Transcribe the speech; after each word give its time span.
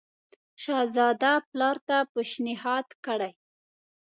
شهزاده 0.63 1.31
پلار 1.49 1.77
ته 1.87 1.97
پېشنهاد 2.13 2.87
کړی. 3.05 3.31